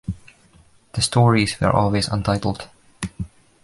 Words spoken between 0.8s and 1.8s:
The stories were